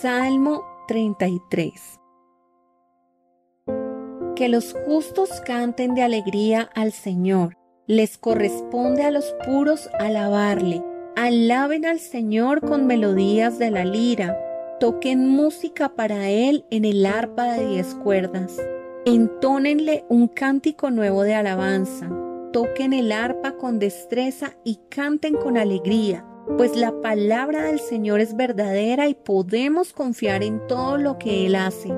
[0.00, 2.00] Salmo 33
[4.34, 7.56] Que los justos canten de alegría al Señor.
[7.86, 10.82] Les corresponde a los puros alabarle.
[11.14, 14.36] Alaben al Señor con melodías de la lira.
[14.80, 18.56] Toquen música para Él en el arpa de diez cuerdas.
[19.04, 22.08] Entónenle un cántico nuevo de alabanza.
[22.52, 28.36] Toquen el arpa con destreza y canten con alegría pues la palabra del Señor es
[28.36, 31.92] verdadera y podemos confiar en todo lo que Él hace.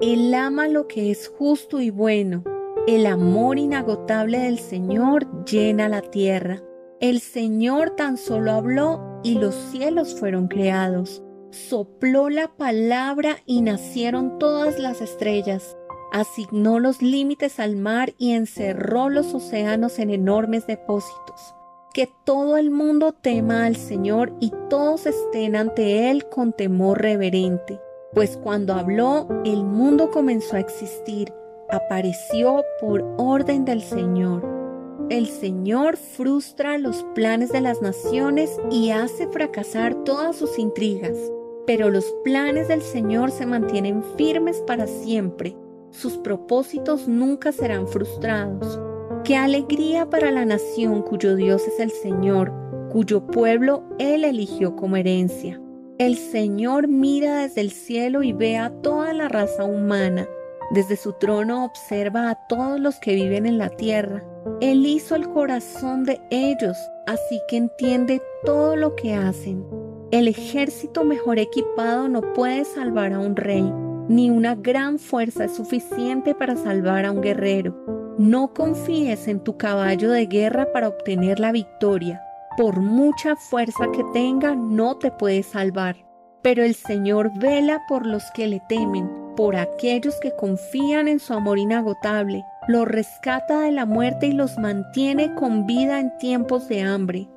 [0.00, 2.42] Él ama lo que es justo y bueno.
[2.86, 6.62] El amor inagotable del Señor llena la tierra.
[7.00, 11.22] El Señor tan solo habló y los cielos fueron creados.
[11.50, 15.76] Sopló la palabra y nacieron todas las estrellas.
[16.12, 21.54] Asignó los límites al mar y encerró los océanos en enormes depósitos
[21.92, 27.80] que todo el mundo tema al Señor y todos estén ante Él con temor reverente.
[28.14, 31.32] Pues cuando habló, el mundo comenzó a existir,
[31.70, 34.42] apareció por orden del Señor.
[35.10, 41.16] El Señor frustra los planes de las naciones y hace fracasar todas sus intrigas.
[41.66, 45.56] Pero los planes del Señor se mantienen firmes para siempre.
[45.90, 48.80] Sus propósitos nunca serán frustrados.
[49.24, 52.52] Qué alegría para la nación cuyo Dios es el Señor,
[52.90, 55.60] cuyo pueblo Él eligió como herencia.
[55.98, 60.26] El Señor mira desde el cielo y ve a toda la raza humana.
[60.72, 64.24] Desde su trono observa a todos los que viven en la tierra.
[64.60, 66.76] Él hizo el corazón de ellos,
[67.06, 69.64] así que entiende todo lo que hacen.
[70.10, 73.72] El ejército mejor equipado no puede salvar a un rey,
[74.08, 78.01] ni una gran fuerza es suficiente para salvar a un guerrero.
[78.18, 82.22] No confíes en tu caballo de guerra para obtener la victoria.
[82.58, 85.96] Por mucha fuerza que tenga, no te puede salvar.
[86.42, 91.32] Pero el Señor vela por los que le temen, por aquellos que confían en su
[91.32, 92.44] amor inagotable.
[92.68, 97.30] Los rescata de la muerte y los mantiene con vida en tiempos de hambre.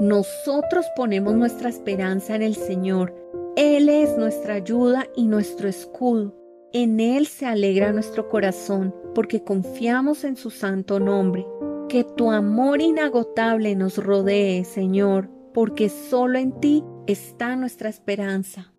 [0.00, 3.14] Nosotros ponemos nuestra esperanza en el Señor.
[3.56, 6.34] Él es nuestra ayuda y nuestro escudo.
[6.74, 11.46] En Él se alegra nuestro corazón porque confiamos en su santo nombre.
[11.90, 18.71] Que tu amor inagotable nos rodee, Señor, porque solo en ti está nuestra esperanza.